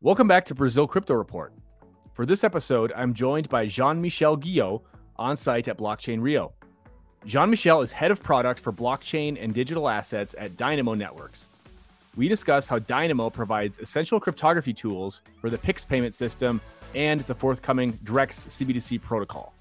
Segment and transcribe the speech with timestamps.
[0.00, 1.52] Welcome back to Brazil Crypto Report.
[2.12, 4.80] For this episode, I'm joined by Jean Michel Guillot
[5.16, 6.52] on site at Blockchain Rio.
[7.26, 11.46] Jean Michel is head of product for blockchain and digital assets at Dinamo Networks.
[12.14, 16.60] We discuss how Dinamo provides essential cryptography tools for the PIX payment system
[16.94, 19.52] and the forthcoming Drex CBDC protocol.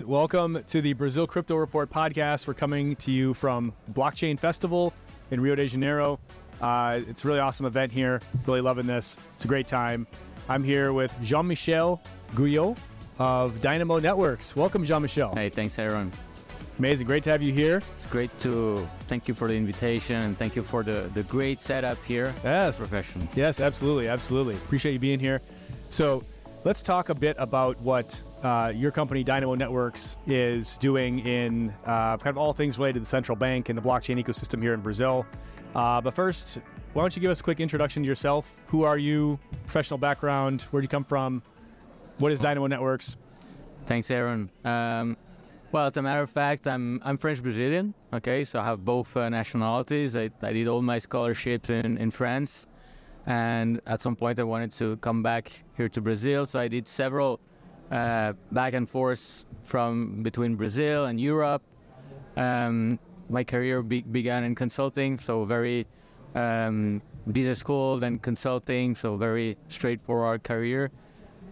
[0.00, 2.46] Right, welcome to the Brazil Crypto Report podcast.
[2.46, 4.92] We're coming to you from Blockchain Festival
[5.30, 6.20] in Rio de Janeiro.
[6.60, 8.20] Uh, it's a really awesome event here.
[8.46, 9.16] Really loving this.
[9.34, 10.06] It's a great time.
[10.48, 12.00] I'm here with Jean Michel
[12.36, 12.76] Guillot
[13.18, 14.54] of Dinamo Networks.
[14.54, 15.34] Welcome, Jean Michel.
[15.34, 16.12] Hey, thanks, Aaron.
[16.78, 17.06] Amazing.
[17.06, 17.82] Great to have you here.
[17.94, 21.58] It's great to thank you for the invitation and thank you for the, the great
[21.58, 22.32] setup here.
[22.44, 22.78] Yes.
[22.78, 23.26] Professional.
[23.34, 24.06] Yes, absolutely.
[24.06, 24.54] Absolutely.
[24.54, 25.40] Appreciate you being here.
[25.88, 26.22] So
[26.64, 32.16] let's talk a bit about what uh, your company, Dinamo Networks, is doing in uh,
[32.16, 34.80] kind of all things related to the central bank and the blockchain ecosystem here in
[34.80, 35.26] Brazil.
[35.74, 36.58] Uh, but first,
[36.92, 38.54] why don't you give us a quick introduction to yourself?
[38.66, 39.38] Who are you?
[39.66, 40.62] Professional background?
[40.70, 41.42] Where do you come from?
[42.18, 43.16] What is Dinamo Networks?
[43.86, 44.50] Thanks, Aaron.
[44.64, 45.16] Um,
[45.70, 47.94] well, as a matter of fact, I'm I'm French Brazilian.
[48.12, 50.16] Okay, so I have both uh, nationalities.
[50.16, 52.66] I, I did all my scholarships in, in France,
[53.28, 56.46] and at some point I wanted to come back here to Brazil.
[56.46, 57.40] So I did several
[57.90, 61.62] uh, back and forth from between Brazil and Europe.
[62.38, 62.98] Um,
[63.28, 65.86] my career be- began in consulting, so very
[66.34, 70.90] um, business school, then consulting, so very straightforward career.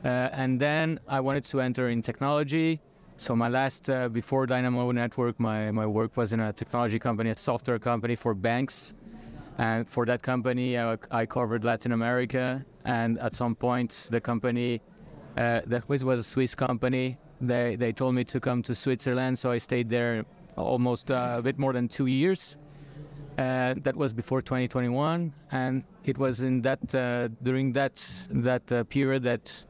[0.02, 2.80] Uh, and then I wanted to enter in technology.
[3.18, 7.30] So my last uh, before Dinamo Network, my, my work was in a technology company,
[7.30, 8.94] a software company for banks.
[9.58, 12.64] And for that company, I, I covered Latin America.
[12.84, 14.80] And at some point, the company
[15.36, 17.18] uh, that was, was a Swiss company.
[17.40, 20.24] They, they told me to come to Switzerland, so I stayed there
[20.56, 22.56] almost uh, a bit more than two years.
[23.36, 28.82] Uh, that was before 2021, and it was in that uh, during that that uh,
[28.84, 29.64] period that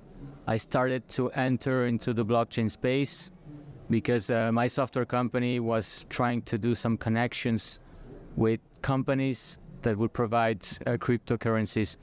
[0.46, 3.32] I started to enter into the blockchain space
[3.90, 7.80] because uh, my software company was trying to do some connections
[8.36, 11.96] with companies that would provide cryptocurrencies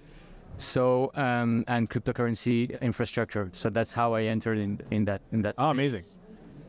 [0.57, 3.49] so um, and cryptocurrency infrastructure.
[3.53, 5.55] So that's how I entered in in that in that.
[5.57, 6.03] Oh, amazing!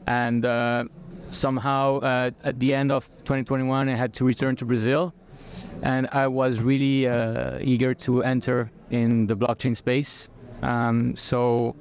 [0.07, 0.85] And uh,
[1.31, 5.15] somehow uh, at the end of 2021, I had to return to Brazil,
[5.83, 10.29] and I was really uh, eager to enter in the blockchain space.
[10.63, 11.77] Um, so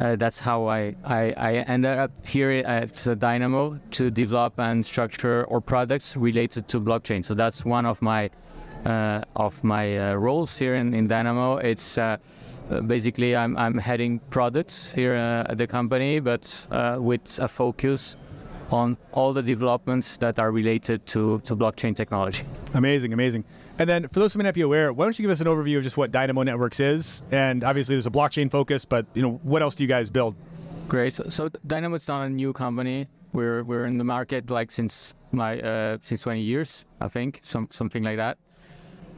[0.00, 5.46] uh, that's how I, I, I ended up here at Dinamo to develop and structure
[5.52, 7.22] our products related to blockchain.
[7.22, 8.30] So that's one of my
[8.84, 11.62] uh, of my uh, roles here in, in Dinamo.
[11.62, 12.16] It's uh,
[12.86, 16.66] basically I'm, I'm heading products here at the company, but
[16.98, 18.16] with a focus
[18.72, 22.44] on all the developments that are related to, to blockchain technology.
[22.74, 23.44] Amazing, amazing.
[23.78, 25.46] And then for those who may not be aware, why don't you give us an
[25.46, 27.22] overview of just what Dinamo Networks is?
[27.30, 30.34] And obviously there's a blockchain focus, but you know, what else do you guys build?
[30.88, 31.14] Great.
[31.14, 33.08] So, so Dinamo is not a new company.
[33.32, 37.68] We're we're in the market like since my uh, since 20 years, I think, some
[37.70, 38.36] something like that.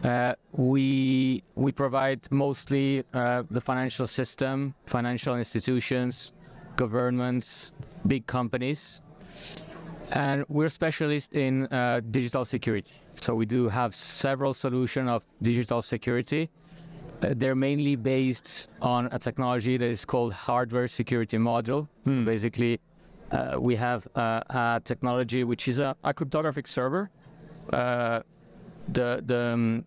[0.05, 6.33] Uh, we we provide mostly uh, the financial system, financial institutions,
[6.77, 7.73] governments,
[8.07, 9.01] big companies,
[10.11, 12.93] and we're specialists in uh, digital security.
[13.15, 16.51] So we do have several solutions of digital security.
[17.23, 21.89] Uh, they're mainly based on a technology that is called hardware security module.
[22.05, 22.27] Hmm.
[22.27, 22.79] Basically,
[23.31, 27.11] uh, we have a technology which is a, a cryptographic server
[28.89, 29.85] the the um,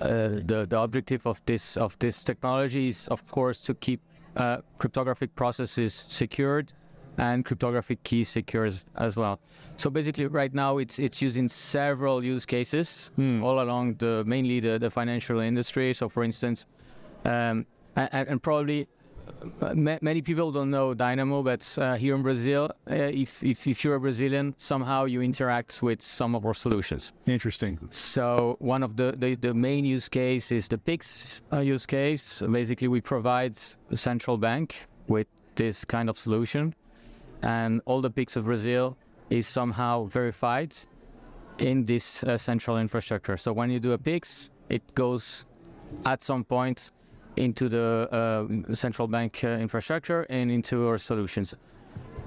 [0.00, 4.00] uh, the the objective of this of this technology is of course to keep
[4.36, 6.72] uh, cryptographic processes secured
[7.18, 9.40] and cryptographic keys secured as well.
[9.76, 13.42] So basically, right now it's it's used in several use cases hmm.
[13.42, 15.92] all along the mainly the, the financial industry.
[15.94, 16.66] So for instance,
[17.24, 17.66] um,
[17.96, 18.88] and, and, probably
[19.74, 23.96] many people don't know Dinamo, but uh, here in Brazil, uh, if, if, if you're
[23.96, 27.12] a Brazilian, somehow you interact with some of our solutions.
[27.26, 27.78] Interesting.
[27.90, 32.42] So one of the, the, the main use case is the PIX uh, use case.
[32.50, 33.56] Basically, we provide
[33.88, 36.74] the central bank with this kind of solution,
[37.42, 38.96] and all the PIX of Brazil
[39.30, 40.74] is somehow verified
[41.58, 43.36] in this uh, central infrastructure.
[43.36, 45.44] So when you do a PIX, it goes
[46.06, 46.90] at some point
[47.36, 48.08] into the
[48.70, 51.54] uh, central bank uh, infrastructure and into our solutions.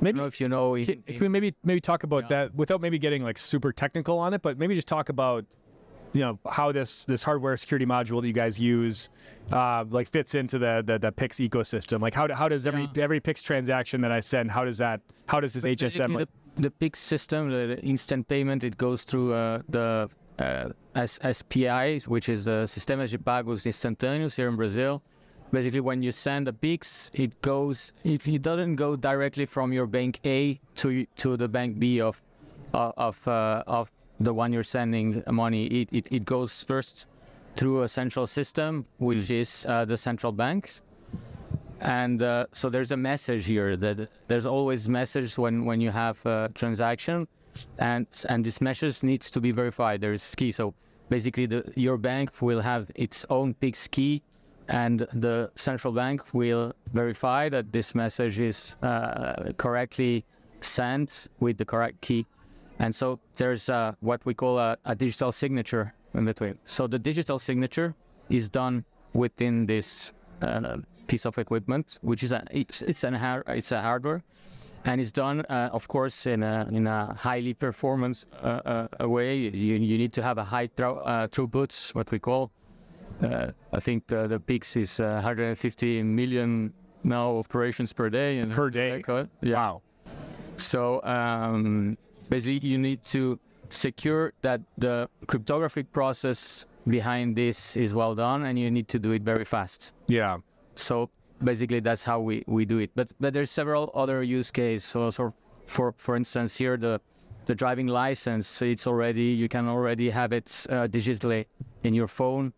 [0.02, 0.76] Maybe I don't know if you know.
[0.76, 2.46] if- Can, can we maybe maybe talk about Yeah.
[2.46, 5.46] that without maybe getting like super technical on it, but maybe just talk about
[6.14, 9.10] you know how this this hardware security module that you guys use
[9.52, 12.02] uh, like fits into the, the the Pix ecosystem.
[12.02, 15.40] Like how how does every every Pix transaction that I send how does that how
[15.40, 19.34] does this HSM like, the, the PIX system, the, the instant payment, it goes through
[19.34, 20.08] uh, the
[20.40, 25.02] SPI, which is the Sistemas de Pagos Instantâneos here in Brazil.
[25.52, 27.94] Basically, when you send a PIX, it goes.
[28.04, 32.22] If it doesn't go directly from your bank A to to the bank B of
[32.74, 37.08] uh, of uh, of the one you're sending money, it, it, it goes first
[37.56, 40.72] through a central system, which is uh, the central bank.
[41.82, 46.26] And uh, so there's a message here that there's always message when, when you have
[46.26, 47.28] a transaction,
[47.78, 50.02] and and this message needs to be verified.
[50.02, 50.52] There's key.
[50.52, 50.74] So
[51.10, 54.22] basically, the, your bank will have its own PIX key,
[54.68, 60.26] and the central bank will verify that this message is uh, correctly
[60.62, 62.26] sent with the correct key.
[62.80, 66.58] And so there's uh, what we call a, a digital signature in between.
[66.66, 67.94] So the digital signature
[68.30, 70.78] is done within this uh,
[71.08, 73.16] piece of equipment, which is a it's, it's an
[73.48, 74.24] it's a hardware,
[74.86, 79.36] and it's done, uh, of course, in a in a highly performance uh, uh, way.
[79.36, 82.52] You you need to have a high thro- uh, throughput, what we call.
[83.22, 88.40] Uh, I think the, the PIX is uh, 150 million now operations per day.
[88.40, 89.02] And Per day?
[89.42, 89.56] Yeah.
[89.56, 89.82] wow
[90.58, 91.98] So um,
[92.30, 93.40] basically, you need to
[93.70, 99.12] secure that the cryptographic process behind this is well done, and you need to do
[99.12, 99.94] it very fast.
[100.08, 100.38] yeah
[100.76, 101.10] So
[101.44, 102.92] basically, that's how we, we do it.
[102.95, 104.84] But but there's several other use cases.
[104.84, 105.34] So, so
[105.68, 107.00] for for instance, here the
[107.45, 111.45] the driving license, it's already you can already have it uh, digitally
[111.84, 112.54] in your phone.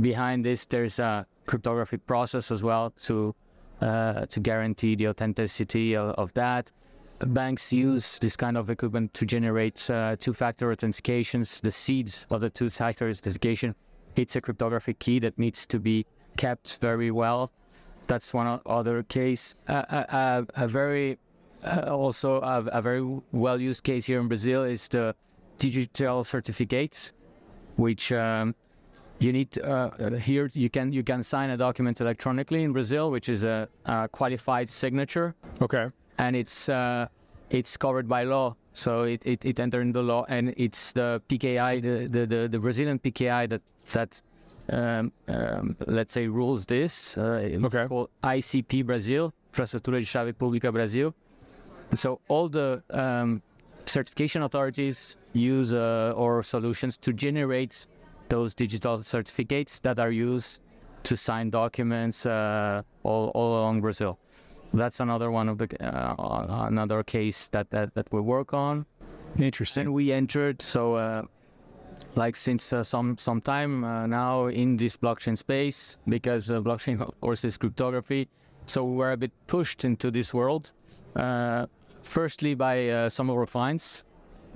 [0.00, 3.34] Behind this, there's a cryptographic process as well to
[3.80, 6.70] uh, to guarantee the authenticity of, of that.
[7.24, 11.60] Banks use this kind of equipment to generate uh, two-factor authentications.
[11.60, 13.76] The seed of the two-factor authentication,
[14.16, 16.04] it's a cryptographic key that needs to be
[16.36, 17.52] kept very well.
[18.12, 19.54] That's one other case.
[19.66, 21.18] Uh, a, a, very
[21.64, 25.14] uh, also a, a very well used case here in Brazil is the
[25.56, 27.12] digital certificates,
[27.76, 28.54] which um,
[29.18, 29.64] you need uh,
[29.98, 33.66] uh, here you can you can sign a document electronically in Brazil, which is a,
[33.86, 35.88] a qualified signature, okay
[36.18, 37.06] and it's uh,
[37.48, 38.56] it's covered by law.
[38.74, 42.48] So it, it, it entered in the law, and it's the PKI, the, the, the,
[42.48, 43.62] the Brazilian PKI that
[43.92, 44.22] that
[44.70, 47.16] um, um, let's say rules this.
[47.18, 47.86] Uh, it's Okay.
[47.88, 51.14] called ICP Brazil, Infraestrutura de Chave Pública Brasil.
[51.94, 53.42] So all the um,
[53.84, 57.86] certification authorities use uh, our solutions to generate
[58.28, 60.60] those digital certificates that are used
[61.02, 64.18] to sign documents uh, all, all along Brazil.
[64.72, 68.86] That's another one of the uh, another case that, that, that we work on.
[69.38, 71.22] interesting Then we entered so uh,
[72.14, 77.00] like since uh, some some time uh, now in this blockchain space because uh, blockchain
[77.08, 78.28] of course is cryptography.
[78.66, 80.72] So we were a bit pushed into this world.
[81.16, 81.66] Uh,
[82.02, 84.04] firstly by uh, some of our clients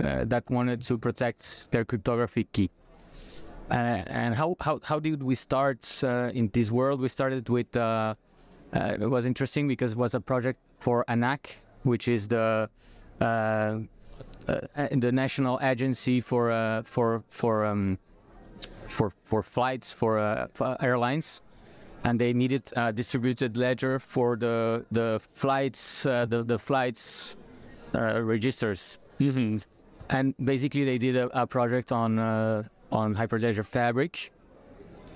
[0.02, 2.70] uh, that wanted to protect their cryptography key.
[3.68, 7.00] And how, how, how did we start in this world?
[7.00, 11.50] We started with, it was interesting because it was a project for ANAC,
[11.82, 12.70] which is the
[14.46, 17.98] the national agency for uh, for for um,
[18.88, 21.42] for for flights for, uh, for airlines,
[22.04, 27.36] and they needed a distributed ledger for the the flights uh, the the flights
[27.94, 29.56] uh, registers mm-hmm.
[30.10, 32.62] and basically they did a, a project on uh,
[32.92, 34.32] on Hyperledger Fabric,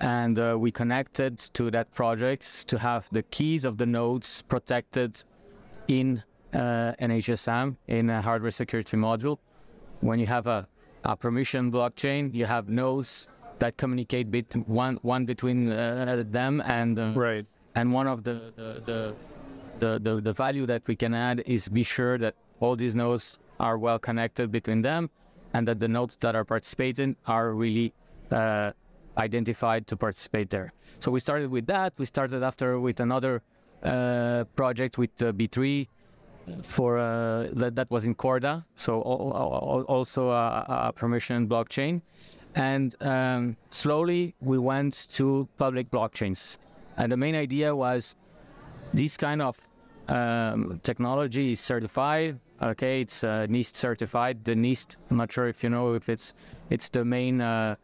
[0.01, 5.23] and uh, we connected to that project to have the keys of the nodes protected
[5.87, 9.37] in uh, an HSM in a hardware security module.
[10.01, 10.67] When you have a,
[11.03, 13.27] a permission blockchain, you have nodes
[13.59, 17.45] that communicate bit one one between uh, them and uh, right.
[17.75, 19.15] and one of the the, the
[19.79, 23.39] the, the the value that we can add is be sure that all these nodes
[23.59, 25.09] are well connected between them
[25.53, 27.93] and that the nodes that are participating are really
[28.31, 28.71] uh,
[29.17, 30.73] identified to participate there.
[30.99, 31.93] So we started with that.
[31.97, 33.43] We started after with another
[33.83, 35.87] uh, project with uh, b3
[36.63, 41.47] for uh, that, that was in corda so al- al- al- also a, a permission
[41.47, 42.01] blockchain
[42.55, 46.57] and um, slowly we went to public blockchains
[46.97, 48.15] and the main idea was
[48.93, 49.57] this kind of
[50.07, 52.39] um, technology is certified.
[52.61, 54.43] Okay, it's uh, NIST certified.
[54.43, 56.33] The NIST, I'm not sure if you know if it's
[56.69, 57.75] it's the main uh,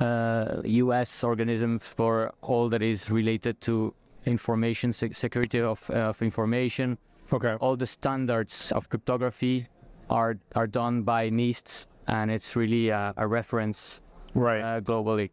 [0.00, 1.22] uh, U.S.
[1.22, 3.94] organism for all that is related to
[4.26, 6.98] information sec- security of, of information.
[7.34, 7.54] Okay.
[7.60, 9.66] All the standards of cryptography
[10.08, 14.00] are are done by NIST, and it's really a, a reference
[14.34, 14.60] Right.
[14.62, 15.30] uh, globally.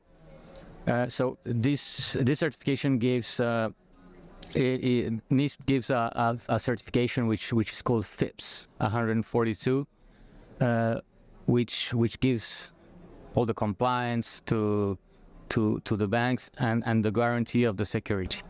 [0.88, 3.70] Uh, so this this certification gives uh,
[4.56, 9.86] it, it, NIST gives a, a, a certification which which is called FIPS 142,
[10.60, 11.02] uh,
[11.46, 12.74] which which gives
[13.36, 14.98] all the compliance to
[15.52, 18.42] to to the banks and and the guarantee of the security.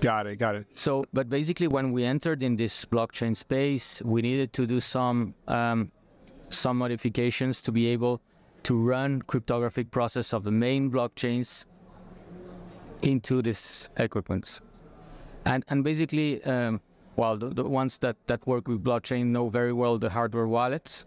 [0.00, 0.36] got it.
[0.36, 0.66] Got it.
[0.74, 5.34] So, but basically, when we entered in this blockchain space, we needed to do some
[5.48, 5.92] um,
[6.50, 8.20] some modifications to be able
[8.64, 11.66] to run cryptographic process of the main blockchains
[13.02, 14.60] into this equipment.
[15.46, 16.80] And and basically, um,
[17.16, 21.06] well, the, the ones that that work with blockchain know very well the hardware wallets,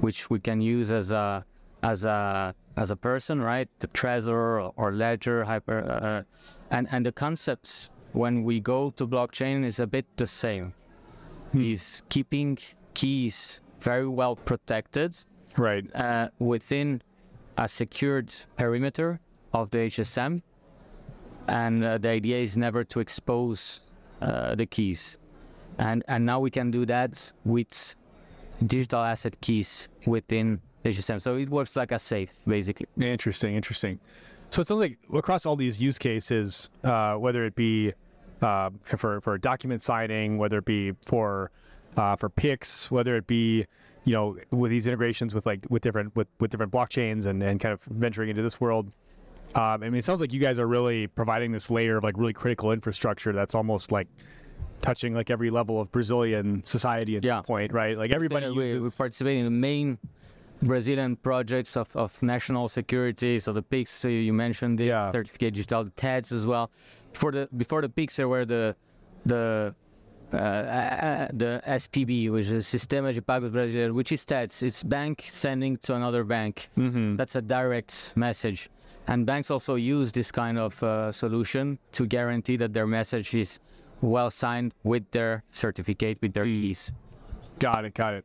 [0.00, 1.44] which we can use as a
[1.82, 3.68] as a as a person, right?
[3.80, 6.22] The Trezor or, Ledger, Hyper, uh,
[6.70, 10.74] and and the concepts when we go to blockchain is a bit the same.
[11.54, 12.56] Is keeping
[12.94, 15.14] keys very well protected
[15.58, 15.84] Right.
[15.94, 17.02] uh, within
[17.58, 19.20] a secured perimeter
[19.52, 20.40] of the HSM,
[21.48, 23.82] and uh, the idea is never to expose
[24.22, 25.18] uh, the keys.
[25.76, 27.96] And and now we can do that with
[28.66, 31.20] digital asset keys within HSM.
[31.20, 32.86] So it works like a safe, basically.
[33.00, 33.98] Interesting, interesting.
[34.50, 37.92] So it sounds like across all these use cases, uh, whether it be
[38.42, 41.50] uh, for for document signing, whether it be for
[41.96, 43.64] uh, for Pix, whether it be
[44.04, 47.60] you know with these integrations with like with different with, with different blockchains and, and
[47.60, 48.90] kind of venturing into this world.
[49.54, 52.16] Um, I mean, it sounds like you guys are really providing this layer of like
[52.16, 54.08] really critical infrastructure that's almost like
[54.80, 57.36] touching like every level of Brazilian society at Yeah.
[57.40, 57.96] this point, right?
[57.96, 58.82] Like everybody we, uses.
[58.82, 59.98] we participate in the main
[60.62, 63.38] Brazilian projects of, of national security.
[63.38, 65.12] So the Pix so you mentioned the Yeah.
[65.12, 66.70] certificate digital, the TEDs as well.
[67.12, 68.74] Before the before the Pix there were the
[69.26, 69.74] the
[70.32, 74.62] uh, uh, the SPB, which is Sistema de Pagos Brasileiro, which is TEDs.
[74.62, 76.70] It's bank sending to another bank.
[76.78, 77.18] Mhm.
[77.18, 78.70] That's a direct message.
[79.08, 83.58] And banks also use this kind of uh, solution to guarantee that their message is
[84.00, 86.92] well signed with their certificate, with their keys.
[87.58, 87.94] Got it.
[87.94, 88.24] Got it.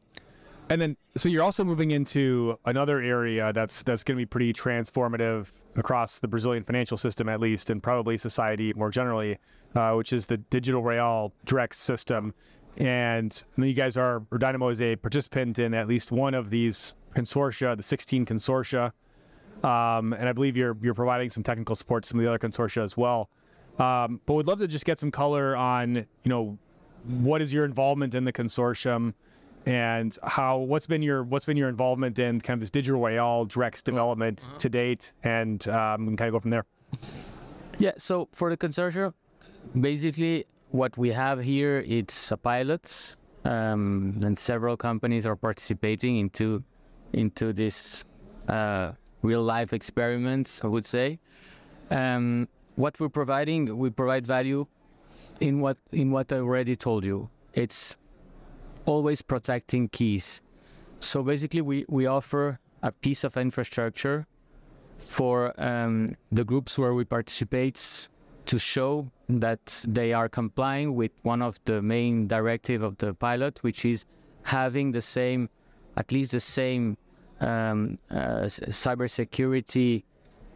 [0.70, 4.52] And then, so you're also moving into another area that's that's going to be pretty
[4.52, 5.48] transformative
[5.78, 9.38] across the Brazilian financial system, at least, and probably society more generally,
[9.76, 12.34] uh, which is the digital real Drex system.
[12.78, 16.34] And I know you guys are, or Dinamo is a participant in at least one
[16.34, 18.92] of these consortia, the 16 consortia,
[19.64, 22.40] um, and I believe you're you're providing some technical support to some of the other
[22.40, 23.30] consortia as well.
[23.80, 26.58] Um, but would love to just get some color on, you know,
[27.06, 29.14] what is your involvement in the consortium,
[29.68, 33.46] and how what's been your what's been your involvement in kind of this digital real
[33.46, 36.66] Drex development to date, and um, we can kind of go from there.
[37.78, 39.14] Yeah, so for the consortium,
[39.80, 46.64] basically what we have here it's a pilot, um, and several companies are participating into
[47.12, 48.06] into this
[48.48, 50.64] uh, real life experiments.
[50.64, 51.20] I would say.
[51.92, 54.66] Um, what we're providing, we provide value
[55.42, 57.30] in what in what I already told you.
[57.54, 57.98] It's
[58.88, 60.42] always protecting keys.
[61.00, 64.26] So basically, we we offer a piece of infrastructure
[64.98, 68.10] for um, the groups where we participate
[68.46, 73.62] to show that they are complying with one of the main directive of the pilot,
[73.62, 74.06] which is
[74.44, 75.50] having the same,
[75.98, 76.98] at least the same
[77.42, 80.04] um, uh, cybersecurity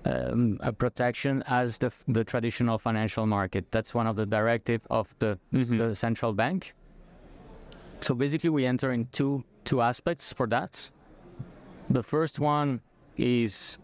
[0.05, 3.65] um, uh, protection as the, the traditional financial market.
[3.71, 6.73] That's one of the directive of the, the central bank.
[8.01, 10.89] So basically, we enter in two two aspects for that.
[11.89, 12.81] The first one
[13.17, 13.77] is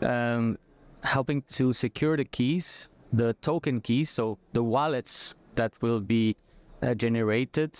[0.00, 0.58] um,
[1.02, 6.36] helping to secure the keys, the token keys, so the wallets that will be
[6.82, 7.78] uh, generated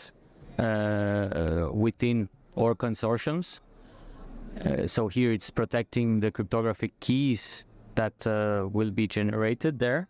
[0.59, 3.61] uh, within our consortiums.
[4.65, 10.09] Uh, so here it's protecting the cryptographic keys that uh, will be generated there.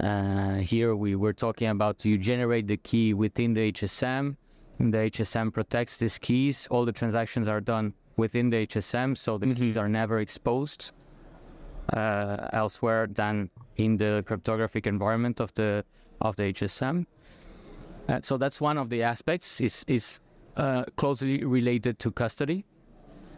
[0.00, 4.36] Uh, here we were talking about you generate the key within the HSM.
[4.78, 6.66] The HSM protects these keys.
[6.70, 10.90] All the transactions are done within the HSM, so the keys are never exposed
[11.92, 15.84] uh, elsewhere than in the cryptographic environment of the
[16.20, 17.06] of the HSM.
[18.08, 20.20] Uh, so that's one of the aspects is is
[20.56, 22.64] uh, closely related to custody,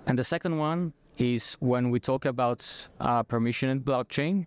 [0.06, 4.46] and the second one is when we talk about uh, permissioned blockchain.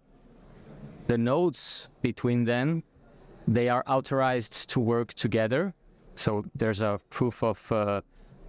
[1.08, 2.84] The nodes between them,
[3.48, 5.74] they are authorized to work together
[6.22, 8.02] so there's a proof of uh,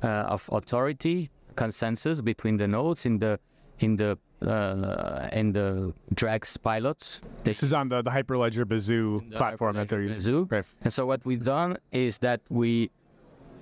[0.02, 3.38] uh, of authority consensus between the nodes in the
[3.78, 7.20] in the uh, in the Drex pilots.
[7.44, 10.46] This is on the, the Hyperledger Besu platform that they're using.
[10.46, 10.64] Right.
[10.82, 12.90] And so what we've done is that we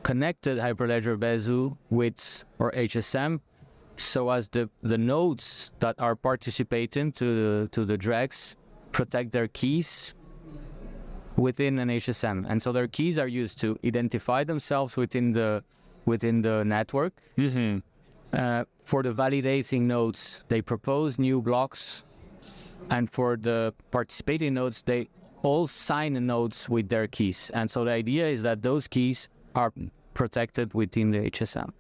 [0.03, 3.41] connected Hyperledger Besu with or HSM
[3.97, 8.57] so as the, the nodes that are participating to the, to the Drex
[8.93, 10.15] protect their keys
[11.41, 12.45] within an HSM.
[12.49, 15.65] And so their keys are used to identify themselves within the
[16.05, 17.13] within the network.
[17.37, 17.79] Mm-hmm.
[18.33, 22.05] Uh, for the validating nodes, they propose new blocks,
[22.91, 25.09] and for the participating nodes, they
[25.43, 27.51] all sign the nodes with their keys.
[27.55, 29.73] And so the idea is that those keys are
[30.15, 31.71] protected within the HSM.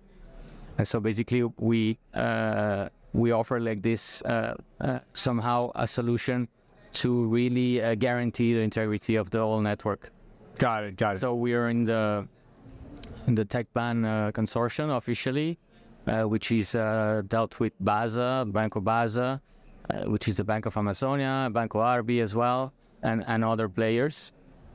[0.79, 6.49] And so basically, we uh, we offer like this uh, uh, somehow a solution
[6.92, 10.11] to really uh, guarantee the integrity of the whole network.
[10.59, 10.97] Got it.
[10.97, 11.20] Got it.
[11.20, 12.26] So we are in the
[13.26, 15.59] in the TecBan uh, consortium officially,
[16.06, 19.40] uh, which is uh, dealt with Basa, Banco Basa,
[19.90, 24.32] uh, which is the Bank of Amazonia, Banco Arbi as well, and, and other players.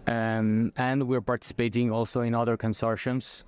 [0.07, 3.43] Um, and we're participating also in other consortiums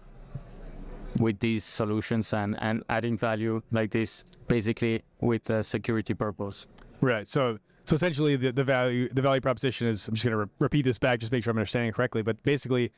[1.19, 6.67] with these solutions and, and adding value like this, basically with a security purpose.
[7.01, 7.27] Right.
[7.27, 10.50] So so essentially the, the value the value proposition is I'm just going to re-
[10.60, 12.22] repeat this back just to make sure I'm understanding it correctly.
[12.22, 12.91] But basically,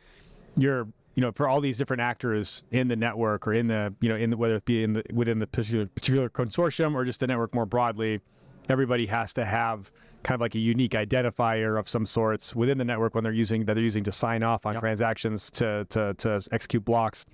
[0.57, 4.09] you're you know for all these different actors in the network or in the you
[4.09, 7.19] know in the, whether it be in the within the particular, particular consortium or just
[7.19, 8.19] the network more broadly,
[8.67, 9.91] everybody has to have
[10.23, 13.65] kind of like a unique identifier of some sorts within the network when they're using
[13.65, 14.81] that they're using to sign off on Yep.
[14.81, 17.27] transactions to, to to execute blocks,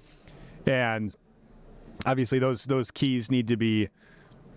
[0.67, 1.15] and
[2.05, 3.88] obviously those those keys need to be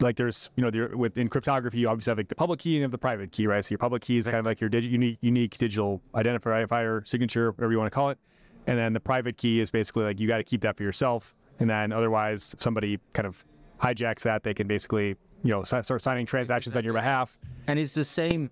[0.01, 2.71] like there's you know there with in cryptography you obviously have like the public key
[2.71, 3.65] and you have the private key right?
[3.65, 7.51] So your public key is kind of like your digi- unique unique digital identifier signature
[7.53, 8.19] whatever you want to call it.
[8.67, 11.35] And then the private key is basically like you got to keep that for yourself.
[11.59, 13.45] And then otherwise if somebody kind of
[13.81, 17.39] hijacks that they can basically you know start signing transactions on your behalf.
[17.67, 18.51] And it's the same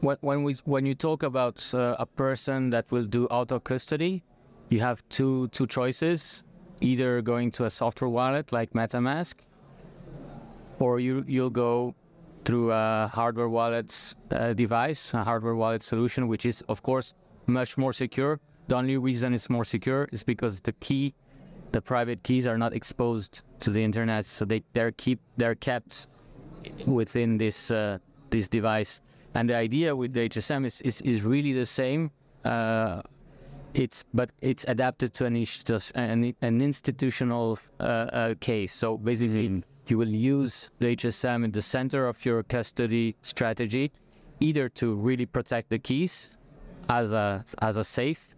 [0.00, 4.22] when, when we when you talk about uh, a person that will do auto custody,
[4.68, 6.44] you have two two choices:
[6.80, 9.34] either going to a software wallet like MetaMask,
[10.78, 11.94] or you you'll go
[12.44, 17.14] through a hardware wallet uh, device, a hardware wallet solution, which is of course
[17.46, 18.40] much more secure.
[18.68, 21.14] The only reason it's more secure is because the key,
[21.72, 26.06] the private keys, are not exposed to the internet, so they they're keep they're kept
[26.86, 27.98] within this uh,
[28.30, 29.00] this device.
[29.34, 32.10] And the idea with the HSM is is, is really the same.
[32.44, 33.02] Uh,
[33.74, 35.36] it's but it's adapted to an,
[35.96, 38.72] an, an institutional uh, uh, case.
[38.72, 43.92] So basically, you will use the HSM in the center of your custody strategy,
[44.40, 46.30] either to really protect the keys
[46.88, 48.34] as a as a safe,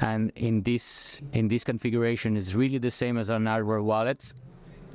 [0.00, 4.32] and in this in this configuration is really the same as an hardware wallet,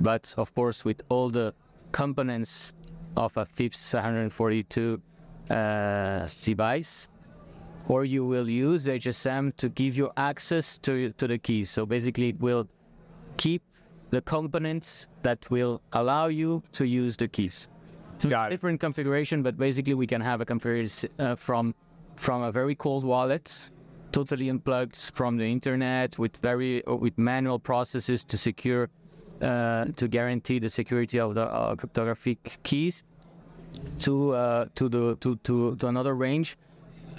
[0.00, 1.54] but of course with all the
[1.92, 2.72] components
[3.16, 5.00] of a FIPS 142
[5.50, 7.08] uh, device,
[7.88, 11.70] or you will use HSM to give you access to to the keys.
[11.70, 12.68] So basically, it will
[13.36, 13.62] keep
[14.14, 17.68] the components that will allow you to use the keys.
[18.18, 18.50] So Got it.
[18.54, 21.74] different configuration, but basically we can have a configuration uh, from
[22.16, 23.46] from a very cold wallet,
[24.12, 28.88] totally unplugged from the internet with very uh, with manual processes to secure
[29.42, 33.02] uh, to guarantee the security of the uh, cryptographic keys,
[34.06, 36.56] to uh, to the to, to to another range,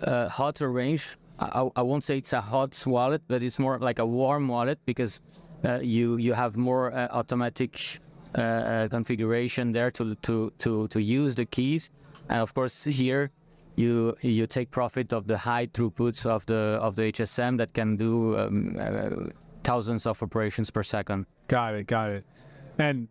[0.04, 1.18] uh, hotter range.
[1.38, 4.80] I, I- won't say it's a hot wallet, but it's more like a warm wallet
[4.86, 5.20] because
[5.82, 8.00] you you have more uh, automatic
[8.38, 11.90] uh, uh, configuration there to to to to use the keys,
[12.30, 13.32] and of course here
[13.76, 17.96] you you take profit of the high throughputs of the of the HSM that can
[17.96, 19.32] do um, uh,
[19.64, 21.26] thousands of operations per second.
[21.48, 22.26] Got it, got it.
[22.78, 23.08] And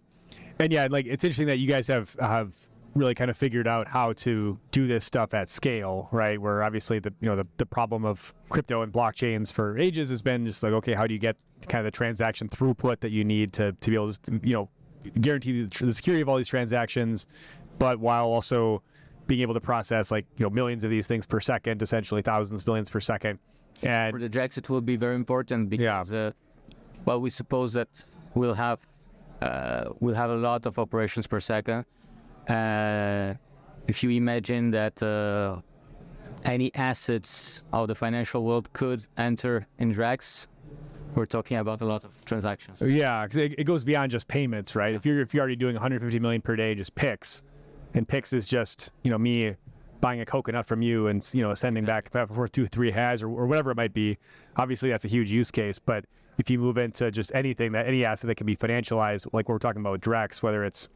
[0.59, 2.55] and yeah, like it's interesting that you guys have have
[2.95, 6.41] really kind of figured out how to do this stuff at scale, right?
[6.41, 10.23] Where obviously the you know the, the problem of crypto and blockchains for ages has
[10.23, 13.25] been just like okay, how do you get kind of the transaction throughput that you
[13.25, 14.69] need to to be able to you know
[15.21, 17.27] guarantee the, the security of all these transactions,
[17.79, 18.83] but while also
[19.27, 22.63] being able to process like you know millions of these things per second, essentially thousands,
[22.63, 23.39] billions per second.
[24.13, 26.31] For the Drex, it will be very important because, uh,
[27.05, 28.03] well, we suppose that
[28.35, 28.81] we'll have
[29.43, 31.85] uh, we'll have a lot of operations per second.
[32.49, 33.35] Uh,
[33.87, 35.61] if you imagine that uh,
[36.45, 40.47] any assets of the financial world could enter in Drex,
[41.15, 42.81] we're talking about a lot of transactions.
[42.81, 44.95] Yeah, because it, it goes beyond just payments, right?
[44.95, 47.43] If you're if you're already doing 150 million per day, just Pix,
[47.95, 49.55] and Pix is just you know me
[50.01, 53.29] buying a coconut from you and you know sending back for two three has or,
[53.29, 54.19] or whatever it might be.
[54.57, 56.05] Obviously, that's a huge use case, but
[56.39, 59.59] if you move into just anything that any asset that can be financialized, like we're
[59.59, 60.89] talking about with Drex, whether it's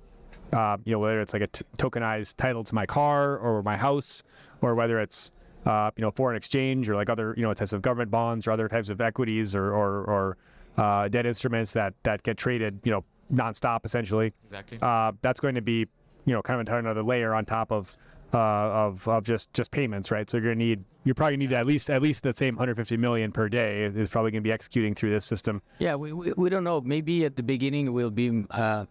[0.52, 3.76] uh, you know whether it's like a t- tokenized title to my car or my
[3.76, 4.22] house,
[4.62, 5.30] or whether it's
[5.66, 8.52] uh, you know foreign exchange or like other you know types of government bonds or
[8.52, 10.36] other types of equities or or, or
[10.76, 14.32] uh, debt instruments that that get traded you know nonstop essentially.
[14.46, 14.78] Exactly.
[14.80, 15.86] Uh, that's going to be
[16.24, 17.96] you know kind of another layer on top of
[18.34, 20.28] uh, of of just just payments, right?
[20.28, 22.96] So you're gonna need you're probably gonna need at least at least the same 150
[22.96, 25.62] million per day is probably gonna be executing through this system.
[25.78, 26.80] Yeah, we, we, we don't know.
[26.80, 28.84] Maybe at the beginning it will be uh,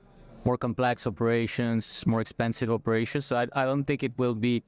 [0.45, 3.25] more complex operations, more expensive operations.
[3.25, 4.63] So I, I don't think it will be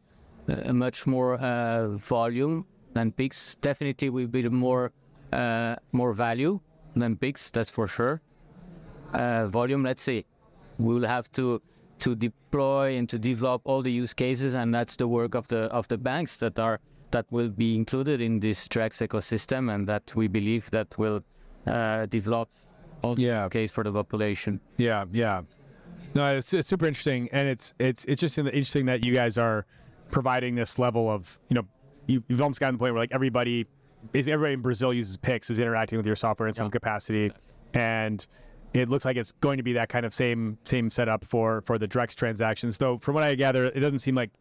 [0.74, 3.56] much more uh, volume than Pix.
[3.62, 4.92] Definitely will be more
[5.34, 6.60] uh, more value
[6.96, 7.52] than Pix.
[7.52, 8.22] That's for sure.
[9.14, 10.26] Uh, volume, let's see.
[10.78, 11.62] We will have to
[12.00, 15.62] to deploy and to develop all the use cases, and that's the work of the
[15.72, 16.80] of the banks that are
[17.12, 21.22] that will be included in this Drex ecosystem, and that we believe that will
[21.68, 22.50] uh, develop
[23.02, 23.44] all the Yeah.
[23.46, 24.60] use case for the population.
[24.78, 25.42] Yeah, yeah.
[26.16, 29.66] No, it's, it's super interesting, and it's it's it's just interesting that you guys are
[30.10, 31.63] providing this level of you know
[32.08, 33.65] you, you've almost gotten to the point where like everybody
[34.13, 36.72] is everybody in Brazil uses Pix is interacting with your software in some Yeah.
[36.72, 37.32] capacity,
[37.74, 38.26] and
[38.74, 41.78] it looks like it's going to be that kind of same same setup for for
[41.78, 42.78] the Drex transactions.
[42.78, 44.32] Though from what I gather, it doesn't seem like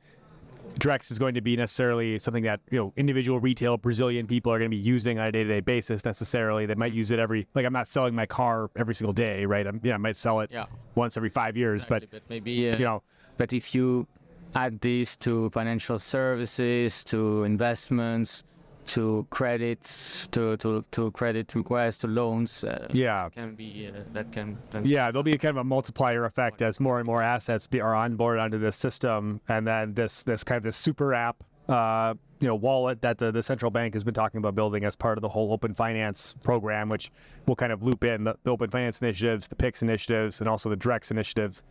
[0.79, 4.59] Drex is going to be necessarily something that you know individual retail Brazilian people are
[4.59, 6.67] going to be using on a day to day basis necessarily.
[6.67, 9.67] They might use it every like I'm not selling my car every single day, right?
[9.67, 10.67] I'm, yeah, I might sell it Yeah.
[10.95, 13.03] once every five years, but Exactly, maybe uh, you know,
[13.39, 14.07] But if you
[14.55, 18.45] add this to financial services, to investments,
[18.87, 24.33] to credits, to to, to credit requests, to loans, uh, yeah, can be uh, that
[24.33, 27.67] can, can yeah, there'll be kind of a multiplier effect as more and more assets
[27.67, 31.45] be, are onboarded onto this system, and then this this kind of this super app,
[31.69, 34.97] uh, you know, wallet that the, the central bank has been talking about building as
[34.97, 37.13] part of the whole open finance program, which
[37.47, 40.71] will kind of loop in the, the open finance initiatives, the PIX initiatives, and also
[40.71, 41.63] the Drex initiatives.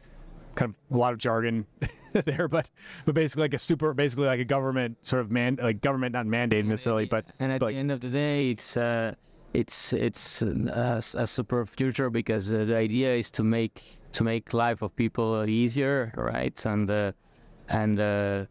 [0.57, 1.65] Kind of a lot of jargon
[2.25, 2.65] there, but
[3.05, 6.25] but basically like a super, basically like a government sort of man, like government not
[6.25, 9.13] mandated necessarily, but and at like- the end of the day, it's uh,
[9.53, 13.75] it's it's uh, a super future because uh, the idea is to make
[14.13, 16.57] to make life of people easier, right?
[16.65, 17.11] And uh,
[17.69, 18.45] and uh,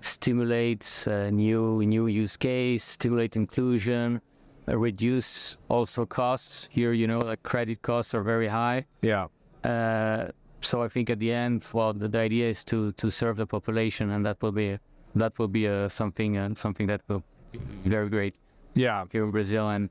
[0.00, 4.20] stimulate uh, new new use case, stimulate inclusion,
[4.68, 6.68] uh, reduce also costs.
[6.70, 8.86] Here, you know, like credit costs are very high.
[9.02, 9.26] yeah,
[9.64, 10.28] Uh,
[10.68, 13.46] so I think at the end, well, the, the idea is to to serve the
[13.46, 14.78] population, and that will be
[15.14, 18.34] that will be uh, something uh, something that will be very great
[18.74, 19.88] yeah, here in Brazil, and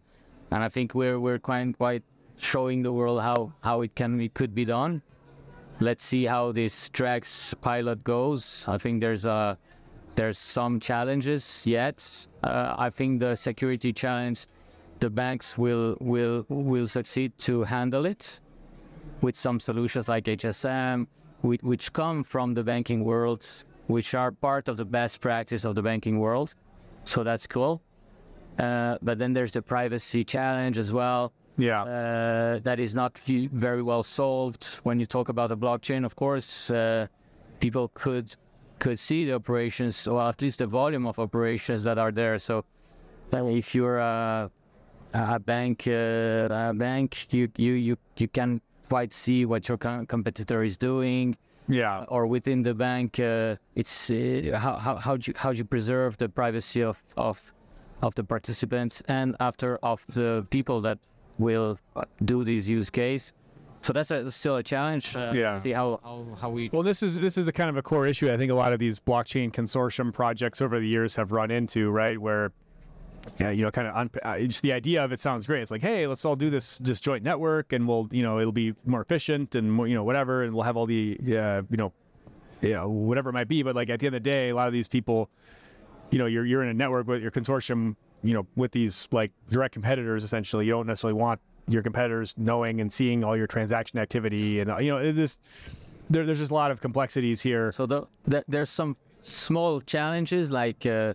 [0.52, 2.04] and I think we're we're quite quite
[2.38, 5.02] showing the world how how it can it could be done.
[5.80, 8.66] Let's see how this Drex pilot goes.
[8.68, 9.58] I think there's a
[10.16, 12.28] there's some challenges yet.
[12.44, 14.46] Uh, I think the security challenge,
[15.00, 18.40] the banks will will will succeed to handle it
[19.22, 21.08] with some solutions like HSM,
[21.42, 23.46] which, which come from the banking world,
[23.88, 26.54] which are part of the best practice of the banking world.
[27.06, 27.82] So that's cool.
[28.60, 31.32] Uh, but then there's the privacy challenge as well.
[31.58, 34.80] yeah, Uh, that is not very well solved.
[34.84, 37.08] When you talk about the blockchain, of course, uh,
[37.60, 38.36] people could
[38.80, 42.38] could see the operations, or at least the volume of operations that are there.
[42.38, 42.64] So,
[43.34, 44.52] uh, if you're a,
[45.14, 50.06] a bank, uh, a bank, you you you you can quite see what your com-
[50.06, 51.36] competitor is doing
[51.70, 55.58] yeah, or within the bank, uh, it's uh, how how how do you how do
[55.58, 57.54] you preserve the privacy of of
[58.02, 60.98] of the participants and after of the people that
[61.40, 61.78] will
[62.24, 63.34] do this use case.
[63.82, 65.16] So that's a, still a challenge.
[65.16, 65.60] Uh, Yeah.
[65.60, 68.08] See how, how how we Well, this is this is a kind of a core
[68.08, 68.32] issue.
[68.32, 71.90] I think a lot of these blockchain consortium projects over the years have run into,
[71.92, 72.18] right?
[72.20, 72.52] Where,
[73.40, 75.62] yeah, you know, kind of un- uh, just the idea of it sounds great.
[75.62, 78.52] It's like, hey, let's all do this this joint network, and we'll, you know, it'll
[78.52, 81.78] be more efficient and more, you know, whatever, and we'll have all the, uh, you
[81.78, 81.94] know,
[82.62, 83.64] yeah, whatever it might be.
[83.64, 85.30] But like at the end of the day, a lot of these people,
[86.10, 89.32] you know, you're you're in a network with your consortium, you know, with these like
[89.50, 90.24] direct competitors.
[90.24, 94.72] Essentially, you don't necessarily want your competitors knowing and seeing all your transaction activity, and
[94.72, 95.40] uh, you know, it is
[96.10, 97.72] there, there's just a lot of complexities here.
[97.72, 101.14] So the, the, there's some small challenges like uh,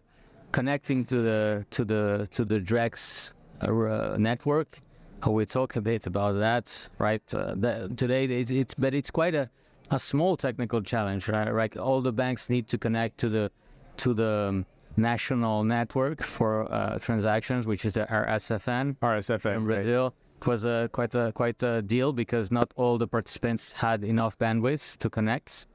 [0.52, 4.78] connecting to the to the to the Drex uh, network.
[5.26, 7.22] We talk a bit about that, right?
[7.34, 9.48] Uh, that, today it's, it's but it's quite a,
[9.90, 11.52] a small technical challenge, right?
[11.54, 13.50] Like all the banks need to connect to the
[13.98, 19.76] to the um, national network for uh, transactions, which is our SFN RSFN, in right?
[19.76, 20.14] Brazil.
[20.40, 24.36] It was a quite a quite a deal because not all the participants had enough
[24.38, 25.66] bandwidth to connect.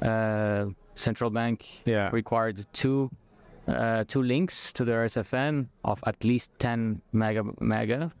[0.00, 2.10] Uh, central bank Yeah.
[2.12, 3.10] required two
[3.68, 8.12] uh, two links to their SFN of at least 10 mega mega,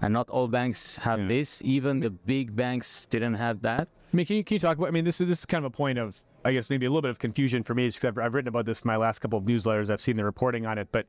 [0.00, 1.26] and not all banks have Yeah.
[1.28, 1.60] this.
[1.64, 3.88] Even the big banks didn't have that.
[4.12, 4.88] I mean, can you, can you talk about?
[4.88, 6.90] I mean, this is this is kind of a point of, I guess, maybe a
[6.90, 9.18] little bit of confusion for me because I've, I've written about this in my last
[9.20, 9.90] couple of newsletters.
[9.90, 11.06] I've seen the reporting on it, but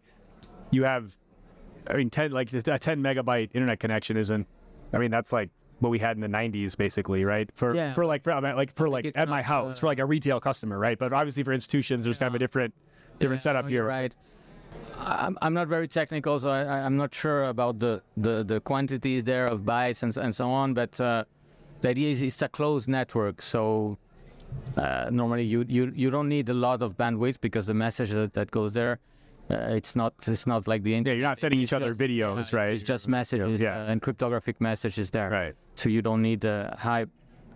[0.71, 1.15] you have,
[1.87, 4.47] I mean, ten like a ten megabyte internet connection isn't.
[4.93, 7.49] I mean, that's like what we had in the '90s, basically, right?
[7.55, 7.93] For Yeah.
[7.93, 10.39] for like for like for like it's at my house uh, for like a retail
[10.39, 10.97] customer, right?
[10.97, 12.73] But obviously for institutions, there's kind of a different
[13.19, 13.85] different Yeah, setup here.
[13.85, 14.13] Right.
[14.97, 19.23] I'm, I'm not very technical, so I, I'm not sure about the, the, the quantities
[19.23, 20.73] there of bytes and, and so on.
[20.73, 21.25] But uh,
[21.81, 23.97] the idea is it's a closed network, so
[24.77, 28.33] uh, normally you, you you don't need a lot of bandwidth because the message that,
[28.33, 28.99] that goes there,
[29.49, 31.15] uh, it's not it's not like the internet.
[31.17, 32.73] Yeah, you're not sending each other just- videos, yeah, right?
[32.73, 33.81] It's just messages Yeah.
[33.81, 35.55] uh, and cryptographic messages there Right.
[35.75, 37.05] so you don't need a high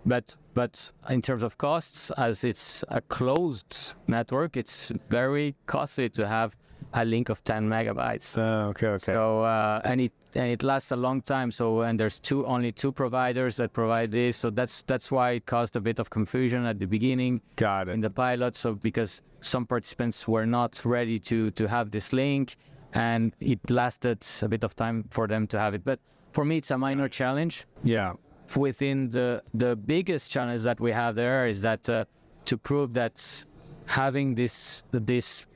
[0.08, 6.26] but but in terms of costs as it's a closed network it's very costly to
[6.26, 6.56] have
[6.94, 8.86] a link of 10 megabytes Uh, okay.
[8.88, 9.12] Okay.
[9.12, 12.72] so uh, and it and it lasts a long time so and there's two only
[12.72, 16.64] two providers that provide this so that's that's why it caused a bit of confusion
[16.64, 17.92] at the beginning Got it.
[17.94, 22.56] in the pilot so because some participants were not ready to to have this link
[22.94, 25.98] and it lasted a bit of time for them to have it but
[26.32, 28.12] for me it's a minor challenge yeah.
[28.56, 32.04] Within the the biggest challenge that we have there is that uh,
[32.44, 33.44] to prove that
[33.86, 35.46] having this this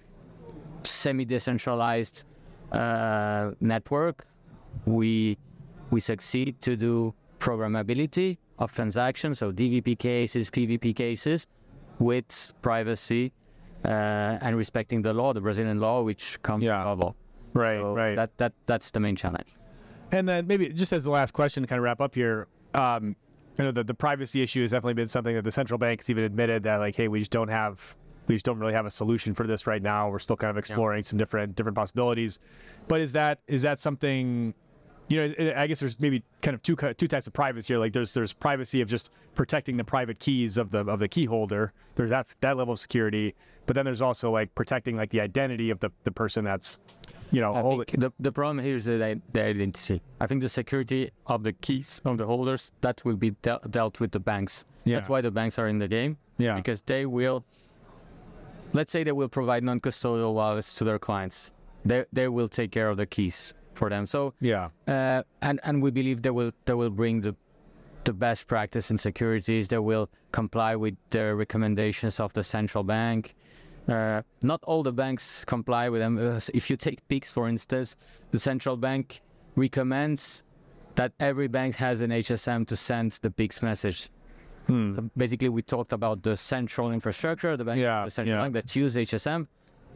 [0.83, 2.24] semi decentralized
[2.72, 4.26] uh, network
[4.87, 5.37] we
[5.90, 11.46] we succeed to do programmability of transactions so dvp cases pvp cases
[11.98, 13.33] with privacy
[13.85, 13.88] uh,
[14.40, 16.83] and respecting the law the brazilian law which comes Yeah.
[16.83, 17.16] above all
[17.55, 17.78] Right.
[17.78, 18.14] so right.
[18.16, 19.50] that that that's the main challenge
[20.12, 23.16] And then maybe just as the last question to kind of wrap up here, um,
[23.58, 26.24] you know, the, the privacy issue has definitely been something that the central banks even
[26.24, 27.94] admitted that like, hey, we just don't have,
[28.26, 30.08] we just don't really have a solution for this right now.
[30.08, 32.38] We're still kind of exploring some different different possibilities.
[32.88, 34.54] But is that is that something?
[35.08, 37.78] You know, I- I guess there's maybe kind of two two types of privacy here.
[37.80, 41.26] Like there's there's privacy of just protecting the private keys of the of the key
[41.26, 41.72] holder.
[41.96, 43.35] There's that that level of security.
[43.66, 46.80] But then there's also like protecting like the identity of the, the person that's,
[47.33, 50.01] you know, I think the, the problem here is the, the identity.
[50.21, 53.99] I think the security of the keys of the holders that will be del- dealt
[54.01, 54.64] with the banks.
[54.85, 54.97] Yeah.
[54.97, 56.57] That's why the banks are in the game Yeah.
[56.57, 57.45] because they will.
[58.75, 61.53] Let's say they will provide non-custodial wallets to their clients.
[61.85, 64.07] They they will take care of the keys for them.
[64.07, 64.68] So Yeah.
[64.87, 67.35] uh, and and we believe they will they will bring the
[68.05, 69.68] the best practice in securities.
[69.68, 73.35] They will comply with the recommendations of the central bank.
[73.88, 76.16] Uh, not all the banks comply with them.
[76.18, 77.97] Uh, If you take PIX, for instance,
[78.31, 79.23] the central bank
[79.57, 80.45] recommends
[80.95, 84.11] that every bank has an HSM to send the PIX message.
[84.66, 84.92] Hmm.
[84.92, 88.42] So basically, we talked about the central infrastructure, the bank, Yeah, the central yeah.
[88.42, 89.49] bank that use HSM,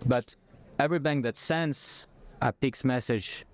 [0.06, 0.34] but
[0.78, 2.08] every bank that sends
[2.42, 3.44] a PIX message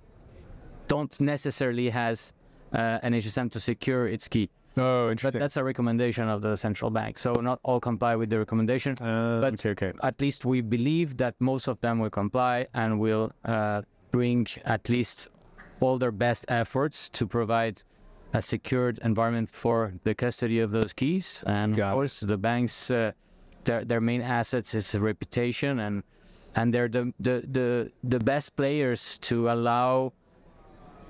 [0.89, 2.33] don't necessarily has
[2.73, 4.49] uh, an HSM to secure its key.
[4.77, 5.39] Oh, interesting.
[5.39, 7.19] But that's a recommendation of the central bank.
[7.19, 8.97] So not all comply with the recommendation.
[9.01, 9.93] Uh, but- okay, okay.
[10.03, 13.83] At least we believe that most of them will comply and will uh,
[14.13, 15.29] bring at least
[15.81, 17.83] all their best efforts to provide
[18.33, 21.45] a secured environment for the custody of those keys.
[21.47, 23.13] And Got of course, the banks, uh,
[23.65, 26.03] their their main assets is reputation, and
[26.55, 30.13] and they're the the the, the best players to allow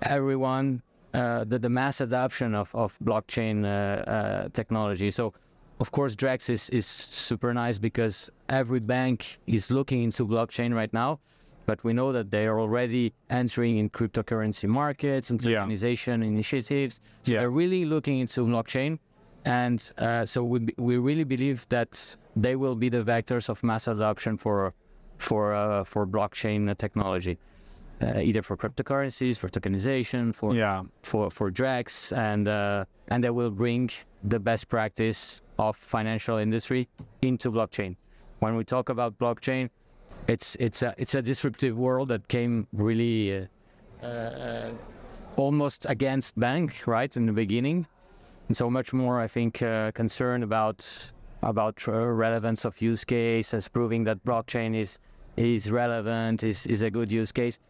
[0.02, 0.82] everyone
[1.14, 5.10] uh, the, the mass adoption of, of blockchain uh, uh, technology.
[5.10, 5.34] So,
[5.80, 10.92] of course, Drex is, is super nice because every bank is looking into blockchain right
[10.92, 11.18] now.
[11.66, 15.64] But we know that they are already entering in cryptocurrency markets and Yeah.
[15.64, 17.00] tokenization initiatives.
[17.22, 17.40] So Yeah.
[17.40, 18.98] they're really looking into blockchain.
[19.44, 23.86] And uh, so we, we really believe that they will be the vectors of mass
[23.88, 24.72] adoption for,
[25.18, 27.38] for, uh, for blockchain technology.
[28.02, 30.82] Uh, either for cryptocurrencies, for tokenization, for Yeah.
[31.02, 33.90] for for Drex, and uh, and they will bring
[34.28, 36.88] the best practice of financial industry
[37.20, 37.94] into blockchain.
[38.40, 39.70] When we talk about blockchain,
[40.26, 43.48] it's it's a it's a disruptive world that came really
[44.02, 44.70] uh, uh,
[45.36, 47.86] almost against bank right in the beginning,
[48.48, 51.12] and so much more I think uh, concerned about
[51.42, 54.98] about relevance of use case as proving that blockchain is
[55.36, 57.60] is relevant is is a good use case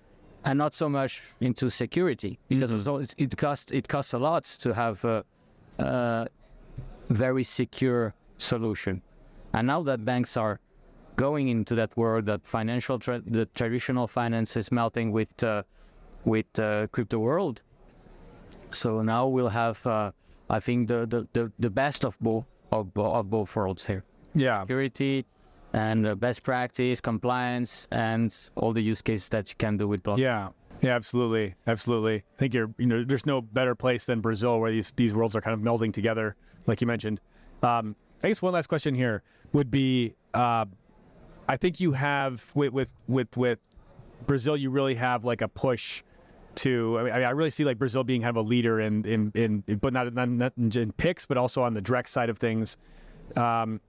[0.45, 4.75] and not so much into security because it's- it costs it costs a lot to
[4.75, 5.25] have a,
[5.79, 6.27] a
[7.11, 9.03] very secure solution.
[9.53, 10.59] And now that banks are
[11.17, 15.63] going into that world, that financial tra- the traditional finance is melting with uh,
[16.25, 17.61] with uh, crypto world.
[18.73, 20.13] So now we'll have, uh,
[20.49, 24.03] I think, the, the, the, the best of both of, of both worlds here:
[24.35, 24.61] Yeah.
[24.63, 25.27] security
[25.73, 30.03] and uh, best practice, compliance, and all the use cases that you can do with
[30.03, 30.19] blockchain.
[30.19, 30.49] Yeah.
[30.81, 32.17] Yeah, absolutely, absolutely.
[32.17, 35.37] I think you're, you know, there's no better place than Brazil where these these worlds
[35.37, 36.35] are kind of melding together,
[36.67, 37.21] like you mentioned.
[37.63, 40.65] Um, I guess one last question here would be, uh,
[41.49, 43.61] I think you have with with with with
[44.27, 46.03] Brazil, you really have like a push
[46.57, 46.99] to.
[46.99, 49.77] I mean, I really see like Brazil being kind of a leader in in in,
[49.77, 52.77] but not, not not in Pix, but also on the Drex side of things.
[53.37, 53.81] Um,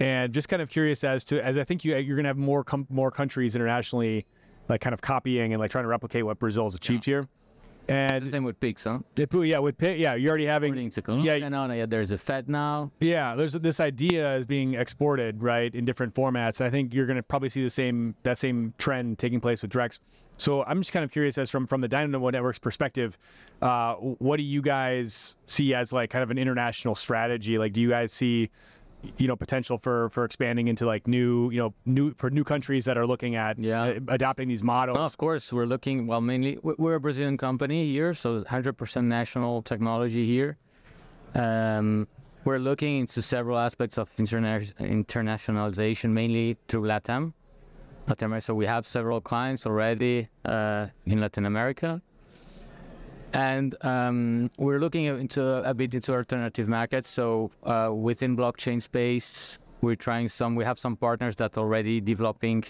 [0.00, 2.36] and just kind of curious as to as I think you you're going to have
[2.36, 4.26] more com- more countries internationally,
[4.68, 7.28] like kind of copying and like trying to replicate what Brazil has achieved here.
[7.86, 9.00] And the same with Pix, huh?
[9.16, 12.16] yeah, with Pix, yeah, you're already having According to Colombia yeah, now, yeah, there's a
[12.16, 12.90] FedNow.
[13.00, 16.60] yeah, there's this idea is being exported right in different formats.
[16.60, 19.60] And I think you're going to probably see the same that same trend taking place
[19.60, 19.98] with Drex.
[20.36, 23.18] So I'm just kind of curious as from from the Dinamo Network's perspective,
[23.60, 27.58] uh, what do you guys see as like kind of an international strategy?
[27.58, 28.50] Like, do you guys see
[29.18, 32.84] you know potential for for expanding into like new you know new for new countries
[32.84, 33.82] that are looking at Yeah.
[33.82, 34.96] uh, adopting these models?
[34.96, 36.06] No, of course, we're looking.
[36.06, 40.56] Well, mainly we- we're a Brazilian company here, so 100% national technology here.
[41.34, 42.06] Um,
[42.44, 47.32] we're looking into several aspects of interna- internationalization, mainly through LATAM.
[48.06, 48.44] Latin America.
[48.44, 52.02] So we have several clients already uh, in Latin America,
[53.34, 57.08] and um, we're looking into a bit into alternative markets.
[57.10, 60.54] So uh, within blockchain space, we're trying some.
[60.54, 62.64] We have some partners that already developing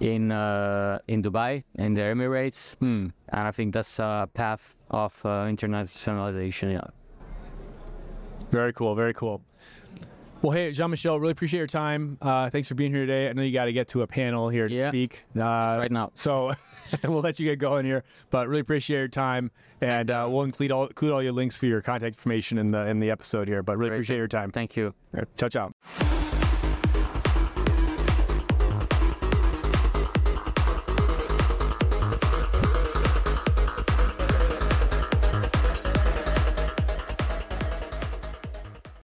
[0.00, 3.08] in uh, in Dubai in the Emirates, Hmm.
[3.30, 6.72] and I think that's a path of uh, internationalization.
[6.72, 6.82] Yeah.
[8.50, 8.94] Very cool.
[8.94, 9.40] Very cool.
[10.40, 12.16] Well, hey, Jean Michel, really appreciate your time.
[12.22, 13.28] Uh, thanks for being here today.
[13.28, 14.90] I know you got to get to a panel here to Yeah.
[14.90, 15.24] speak.
[15.36, 15.42] Uh,
[15.80, 16.12] right now.
[16.14, 16.52] So
[17.04, 20.72] we'll let you get going here, but really appreciate your time, and uh, we'll include
[20.72, 23.62] all include all your links for your contact information in the in the episode here.
[23.62, 23.96] But really Great.
[23.98, 24.50] appreciate your time.
[24.50, 24.94] Thank you.
[25.36, 26.17] Ciao, ciao.